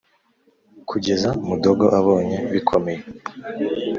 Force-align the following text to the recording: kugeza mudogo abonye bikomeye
kugeza 0.89 1.29
mudogo 1.47 1.85
abonye 1.99 2.37
bikomeye 2.51 3.01